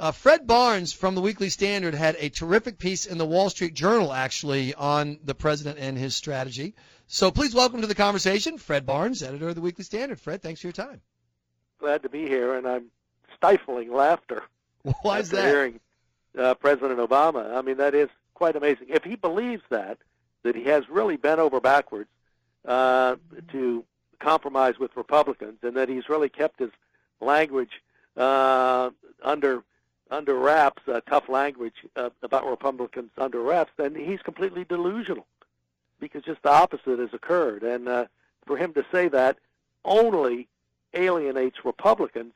[0.00, 3.74] Uh, Fred Barnes from the Weekly Standard had a terrific piece in the Wall Street
[3.74, 6.74] Journal, actually, on the president and his strategy.
[7.06, 10.18] So please welcome to the conversation, Fred Barnes, editor of the Weekly Standard.
[10.18, 11.02] Fred, thanks for your time.
[11.80, 12.86] Glad to be here, and I'm
[13.36, 14.42] stifling laughter.
[15.02, 15.44] Why is that?
[15.44, 15.80] Hearing
[16.38, 17.54] uh, President Obama.
[17.54, 18.86] I mean, that is quite amazing.
[18.88, 19.98] If he believes that,
[20.44, 22.08] that he has really bent over backwards
[22.64, 23.16] uh,
[23.52, 23.84] to
[24.18, 26.70] compromise with Republicans, and that he's really kept his
[27.20, 27.82] language
[28.16, 28.88] uh,
[29.22, 29.62] under
[30.10, 35.26] under wraps, uh, tough language uh, about Republicans under wraps, then he's completely delusional
[36.00, 37.62] because just the opposite has occurred.
[37.62, 38.06] And uh,
[38.46, 39.38] for him to say that
[39.84, 40.48] only
[40.94, 42.32] alienates Republicans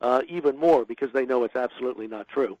[0.00, 2.58] uh, even more because they know it's absolutely not true.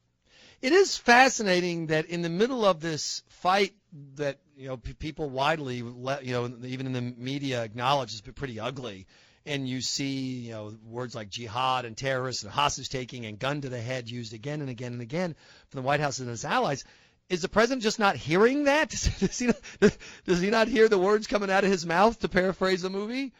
[0.60, 3.74] It is fascinating that in the middle of this fight
[4.14, 9.06] that you know people widely, you know, even in the media acknowledge is pretty ugly
[9.46, 13.60] and you see you know words like jihad and terrorists and hostage taking and gun
[13.60, 15.34] to the head used again and again and again
[15.68, 16.84] from the White House and its allies.
[17.28, 18.90] Is the president just not hearing that?
[19.20, 22.18] Does he not, does he not hear the words coming out of his mouth?
[22.18, 23.32] To paraphrase the movie.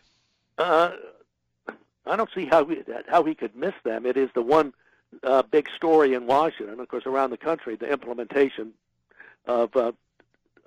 [0.57, 0.93] Uh,
[2.07, 4.07] I don't see how he, how he could miss them.
[4.07, 4.73] It is the one
[5.23, 7.77] uh, big story in Washington, of course, around the country.
[7.77, 8.73] The implementation
[9.47, 9.93] of uh,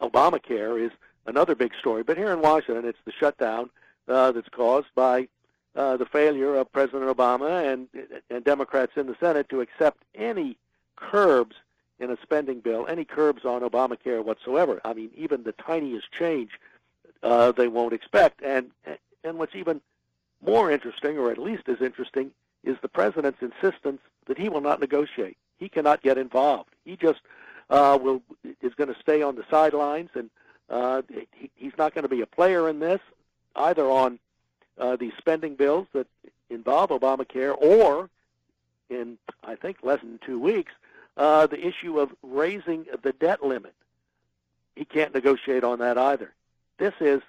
[0.02, 0.92] Obamacare is
[1.26, 2.04] another big story.
[2.04, 3.70] But here in Washington, it's the shutdown
[4.08, 5.28] uh, that's caused by
[5.76, 7.88] uh, the failure of President Obama and,
[8.30, 10.58] and Democrats in the Senate to accept any
[10.96, 11.56] curbs
[12.00, 14.82] in a spending bill, any curbs on Obamacare whatsoever.
[14.86, 16.60] I mean, even the tiniest change
[17.24, 18.42] uh, they won't expect.
[18.42, 18.72] And
[19.24, 19.82] and what's even
[20.46, 22.32] more interesting, or at least as interesting,
[22.64, 25.38] is the president's insistence that he will not negotiate.
[25.58, 26.70] He cannot get involved.
[26.84, 27.22] He just
[27.70, 28.22] uh, will
[28.62, 30.30] is going to stay on the sidelines, and
[30.70, 31.02] uh,
[31.34, 33.02] he, he's not going to be a player in this
[33.56, 34.20] either on
[34.78, 36.08] uh, spending bills that
[36.50, 38.10] involve Obamacare or
[38.90, 40.72] in, I think, less than two weeks,
[41.18, 43.74] uh, the issue of raising the debt limit.
[44.76, 46.34] He can't negotiate on that either.
[46.78, 47.22] This is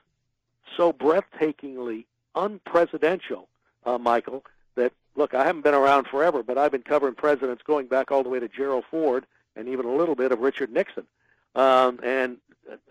[0.77, 3.47] so breathtakingly unpresidential,
[3.84, 7.87] uh, Michael, that, look, I haven't been around forever, but I've been covering presidents going
[7.87, 9.25] back all the way to Gerald Ford
[9.55, 11.06] and even a little bit of Richard Nixon.
[11.55, 12.39] Um, and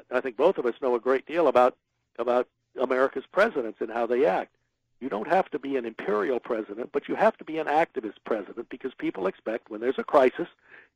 [0.09, 1.75] I think both of us know a great deal about
[2.17, 2.47] about
[2.79, 4.51] America's presidents and how they act.
[5.01, 8.15] You don't have to be an imperial president, but you have to be an activist
[8.25, 10.47] president because people expect when there's a crisis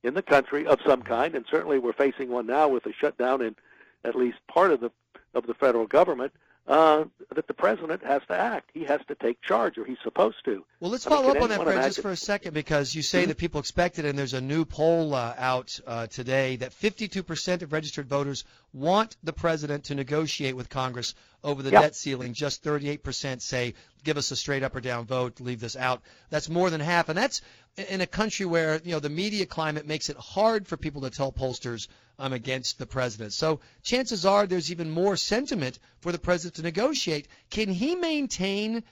[0.04, 3.42] in the country of some kind, and certainly we're facing one now with a shutdown
[3.42, 3.56] in
[4.06, 4.92] at least part of the
[5.36, 6.34] of the federal government,
[6.70, 7.04] uh,
[7.36, 8.70] that the president has to act.
[8.74, 10.64] He has to take charge, or he's supposed to.
[10.80, 13.22] Well, let's follow mean, up on that, Fred, just for a second, because you say
[13.22, 13.30] mm-hmm.
[13.30, 17.62] that people expect it, and there's a new poll uh, out uh, today that 52%
[17.64, 21.82] of registered voters want the president to negotiate with Congress over the yep.
[21.82, 22.34] debt ceiling.
[22.34, 23.74] Just 38% say,
[24.04, 26.02] give us a straight up or down vote, leave this out.
[26.30, 27.42] That's more than half, and that's
[27.90, 31.10] in a country where you know the media climate makes it hard for people to
[31.10, 33.34] tell pollsters I'm against the president.
[33.34, 37.28] So chances are there's even more sentiment for the president to negotiate.
[37.50, 38.84] Can he maintain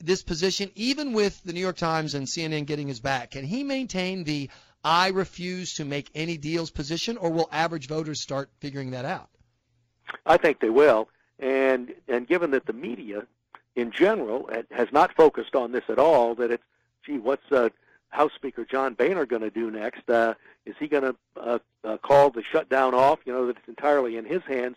[0.00, 3.30] this position even with the New York Times and CNN getting his back?
[3.32, 4.50] Can he maintain the
[4.84, 9.28] I refuse to make any deals position, or will average voters start figuring that out?
[10.26, 11.08] I think they will,
[11.42, 13.26] and and given that the media,
[13.76, 16.64] in general, has not focused on this at all, that it's
[17.04, 17.68] gee, what's uh,
[18.10, 20.08] House Speaker John Boehner going to do next?
[20.08, 23.18] Uh, is he going to uh, uh, call the shutdown off?
[23.26, 24.76] You know that it's entirely in his hands.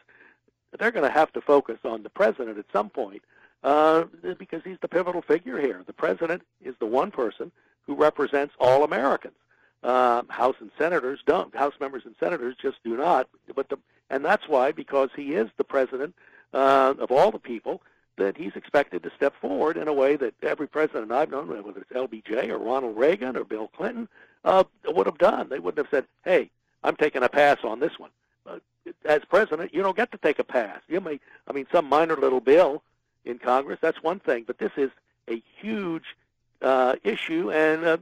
[0.78, 3.22] They're going to have to focus on the president at some point
[3.64, 4.06] uh,
[4.38, 5.84] because he's the pivotal figure here.
[5.86, 7.52] The president is the one person
[7.86, 9.36] who represents all Americans.
[9.84, 11.56] Uh, House and senators don't.
[11.56, 13.30] House members and senators just do not.
[13.56, 13.78] But the,
[14.10, 16.16] and that's why, because he is the president
[16.56, 17.82] of all the people,
[18.18, 21.82] that he's expected to step forward in a way that every president I've known, whether
[21.82, 24.08] it's LBJ or Ronald Reagan or Bill Clinton,
[24.44, 25.50] uh, would have done.
[25.50, 26.50] They wouldn't have said, "Hey,
[26.84, 28.12] I'm taking a pass on this one."
[28.46, 28.60] Uh,
[29.06, 30.80] as president, you don't get to take a pass.
[30.88, 32.84] You may, I mean, some minor little bill
[33.26, 34.92] in Congress, that's one thing, but this is
[35.28, 36.16] a huge
[36.62, 38.00] uh, issue and a,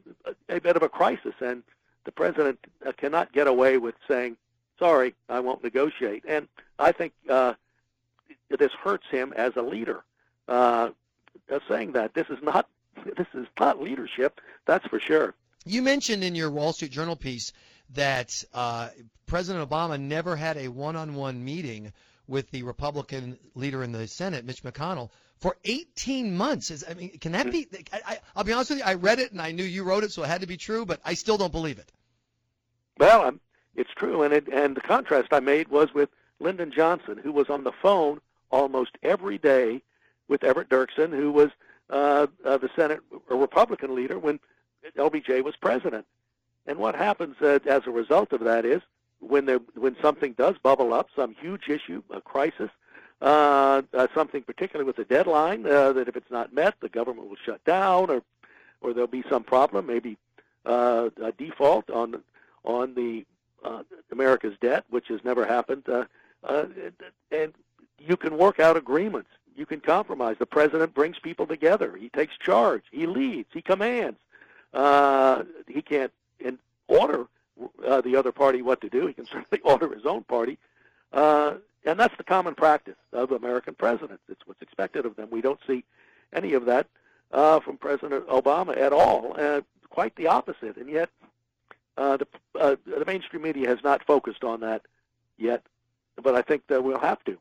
[0.50, 1.64] a bit of a crisis, and
[2.04, 4.38] the president uh, cannot get away with saying,
[4.78, 6.48] "Sorry, I won't negotiate." And
[6.78, 7.54] I think uh,
[8.50, 10.04] this hurts him as a leader.
[10.48, 10.90] Uh,
[11.68, 12.68] saying that this is not
[13.18, 15.34] this is not leadership, that's for sure.
[15.66, 17.54] You mentioned in your Wall Street Journal piece
[17.92, 18.90] that uh,
[19.26, 21.94] President Obama never had a one-on-one meeting
[22.28, 26.72] with the Republican leader in the Senate, Mitch McConnell, for 18 months.
[26.72, 27.68] Is, I mean, can that be?
[27.92, 28.86] I, will be honest with you.
[28.86, 30.86] I read it and I knew you wrote it, so it had to be true.
[30.86, 31.92] But I still don't believe it.
[33.00, 33.40] Well, I'm,
[33.76, 36.10] it's true, and it, and the contrast I made was with
[36.40, 38.22] Lyndon Johnson, who was on the phone
[38.54, 39.82] almost every day
[40.28, 41.50] with Everett Dirksen, who was
[41.90, 44.40] uh, uh, the Senate Republican leader when
[44.96, 46.06] LBJ was president.
[46.68, 48.82] And what happens uh, as a result of that is
[49.20, 52.70] when there when something does bubble up, some huge issue, a crisis,
[53.22, 57.28] uh, uh, something particularly with a deadline uh, that if it's not met, the government
[57.28, 58.22] will shut down, or
[58.82, 60.18] or there'll be some problem, maybe
[60.66, 62.22] uh, a default on
[62.64, 63.26] on the
[63.66, 66.06] uh, America's debt, which has never happened, uh,
[66.44, 66.66] uh,
[67.32, 67.54] and
[68.06, 69.30] you can work out agreements.
[69.56, 70.38] You can compromise.
[70.40, 71.96] The president brings people together.
[71.96, 72.84] He takes charge.
[72.92, 73.50] He leads.
[73.54, 74.18] He commands.
[74.74, 76.12] Uh, he can't
[76.88, 77.28] order
[77.86, 79.08] uh, the other party what to do.
[79.08, 80.58] He can certainly order his own party.
[81.12, 81.56] Uh,
[81.86, 84.24] and that's the common practice of American presidents.
[84.30, 85.30] It's what's expected of them.
[85.32, 85.84] We don't see
[86.32, 86.88] any of that
[87.32, 89.36] uh, from President Obama at all.
[89.38, 90.78] Uh, quite the opposite.
[90.78, 91.10] And yet,
[91.98, 92.28] uh, the,
[92.60, 94.84] uh, the mainstream media has not focused on that
[95.38, 95.64] yet.
[96.22, 97.38] But I think that we'll have to.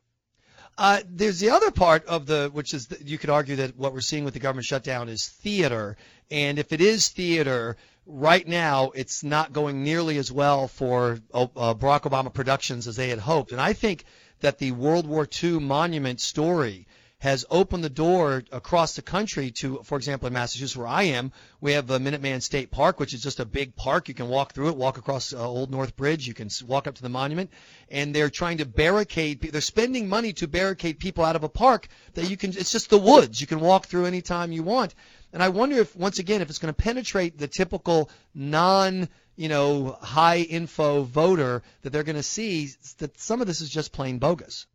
[0.77, 3.93] Uh, there's the other part of the, which is the, you could argue that what
[3.93, 5.95] we're seeing with the government shutdown is theater,
[6.31, 7.77] and if it is theater,
[8.07, 13.09] right now it's not going nearly as well for uh, Barack Obama Productions as they
[13.09, 14.03] had hoped, and I think
[14.39, 16.87] that the World War II monument story
[17.23, 21.31] has opened the door across the country to, for example, in Massachusetts, where I am,
[21.61, 24.09] we have the Minuteman State Park, which is just a big park.
[24.09, 26.27] You can walk through it, walk across uh, Old North Bridge.
[26.27, 27.49] You can walk up to the monument,
[27.89, 29.39] and they're trying to barricade.
[29.39, 32.49] They're spending money to barricade people out of a park that you can.
[32.49, 33.39] It's just the woods.
[33.39, 34.93] You can walk through anytime you want.
[35.31, 39.47] And I wonder if, once again, if it's going to penetrate the typical non you
[39.47, 43.93] know, high info voter that they're going to see that some of this is just
[43.93, 44.67] plain bogus.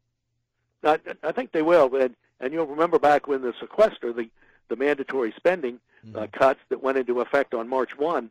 [0.82, 4.28] I, I think they will, and and you'll remember back when the sequester, the,
[4.68, 5.80] the mandatory spending
[6.14, 6.24] uh, mm-hmm.
[6.26, 8.30] cuts that went into effect on March 1,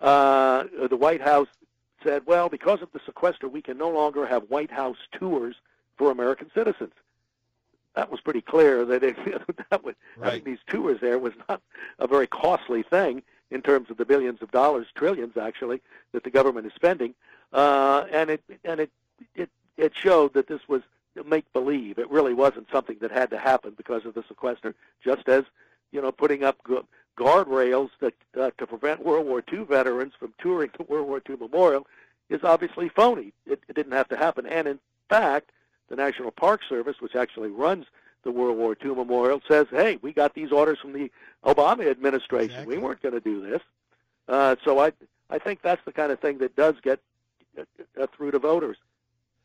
[0.00, 1.48] uh, the White House
[2.04, 5.56] said, well, because of the sequester, we can no longer have White House tours
[5.96, 6.92] for American citizens.
[7.94, 9.16] That was pretty clear that, it,
[9.70, 10.26] that was, right.
[10.34, 11.60] having these tours there was not
[11.98, 15.80] a very costly thing in terms of the billions of dollars, trillions actually,
[16.12, 17.14] that the government is spending,
[17.52, 18.90] uh, and it and it
[19.34, 20.82] it it showed that this was
[21.24, 21.98] make believe.
[21.98, 24.74] It really wasn't something that had to happen because of the sequester,
[25.04, 25.44] just as
[25.92, 26.58] you know, putting up
[27.16, 31.36] guardrails that uh, to prevent World War II veterans from touring the World War II
[31.36, 31.86] Memorial
[32.28, 33.32] is obviously phony.
[33.46, 34.78] It, it didn't have to happen, and in
[35.08, 35.50] fact,
[35.88, 37.86] the National Park Service, which actually runs
[38.22, 41.10] the World War II Memorial, says, "Hey, we got these orders from the
[41.44, 42.50] Obama administration.
[42.50, 42.76] Exactly.
[42.76, 43.62] We weren't going to do this."
[44.28, 44.92] Uh, so I
[45.30, 47.00] I think that's the kind of thing that does get
[47.58, 47.62] uh,
[48.00, 48.76] uh through to voters.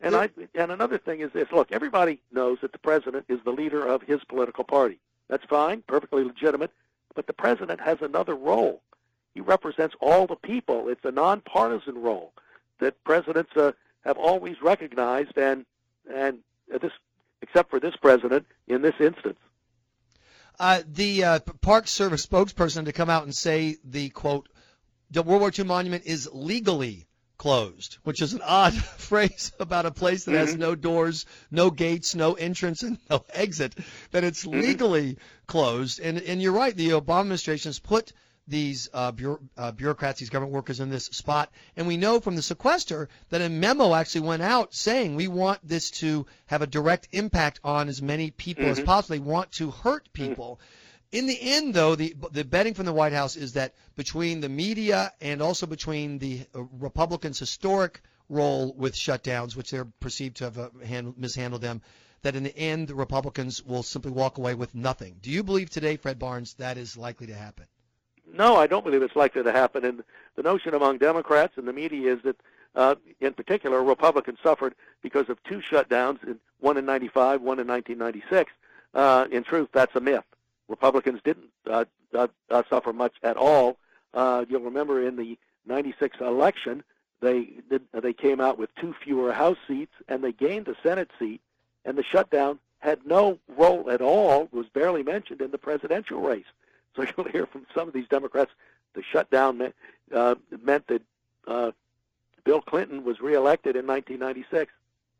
[0.01, 3.51] And I and another thing is this: look, everybody knows that the president is the
[3.51, 4.99] leader of his political party.
[5.29, 6.71] That's fine, perfectly legitimate.
[7.15, 8.81] But the president has another role.
[9.33, 10.89] He represents all the people.
[10.89, 12.33] It's a nonpartisan role
[12.79, 13.71] that presidents uh,
[14.03, 15.65] have always recognized, and
[16.13, 16.91] and this,
[17.41, 19.37] except for this president in this instance.
[20.59, 24.49] Uh, the uh, Park Service spokesperson to come out and say the quote,
[25.09, 27.07] the World War II monument is legally
[27.37, 30.39] closed, which is an odd phrase about a place that mm-hmm.
[30.39, 33.75] has no doors, no gates, no entrance, and no exit,
[34.11, 34.59] that it's mm-hmm.
[34.59, 35.99] legally closed.
[35.99, 38.13] And, and you're right, the Obama administration has put
[38.47, 41.49] these uh, bureau, uh, bureaucrats, these government workers in this spot.
[41.77, 45.59] And we know from the sequester that a memo actually went out saying we want
[45.63, 48.71] this to have a direct impact on as many people mm-hmm.
[48.71, 49.15] as possible.
[49.15, 50.59] They want to hurt people.
[50.61, 50.82] Mm-hmm.
[51.13, 54.49] In the end, though, the the betting from the White House is that between the
[54.49, 60.45] media and also between the uh, Republicans' historic role with shutdowns, which they're perceived to
[60.45, 61.83] have uh, hand, mishandled them,
[62.23, 65.17] that in the end the Republicans will simply walk away with nothing.
[65.21, 67.67] Do you believe today, Fred Barnes, that is likely to happen?
[68.33, 69.85] No, I don't believe it's likely to happen.
[69.85, 70.03] And
[70.35, 72.37] the notion among Democrats and the media is that,
[72.73, 78.51] uh, in particular, Republicans suffered because of two shutdowns, one in 95, one in 1996.
[78.95, 80.23] Uh, in truth, that's a myth.
[80.67, 83.77] Republicans didn't uh, uh, uh, suffer much at all.
[84.13, 86.83] Uh, you'll remember in the 96 election,
[87.21, 91.09] they did, they came out with two fewer House seats and they gained a Senate
[91.17, 91.41] seat,
[91.85, 96.45] and the shutdown had no role at all, was barely mentioned in the presidential race.
[96.95, 98.51] So you'll hear from some of these Democrats,
[98.93, 99.75] the shutdown meant,
[100.13, 101.73] uh, meant that
[102.43, 104.71] Bill Clinton was reelected in 1996.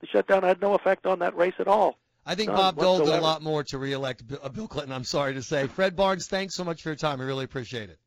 [0.02, 1.98] The shutdown had no effect on that race at all.
[2.26, 4.94] I think Bob Dole did a lot more to reelect uh, Bill Clinton.
[4.94, 5.68] I'm sorry to say.
[5.68, 7.20] Fred Barnes, thanks so much for your time.
[7.20, 8.00] I really appreciate it.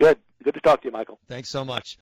[0.00, 0.18] Good.
[0.42, 1.18] Good to talk to you, Michael.
[1.28, 1.98] Thanks so much.